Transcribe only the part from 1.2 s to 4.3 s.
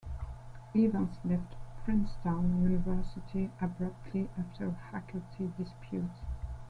left Princeton University abruptly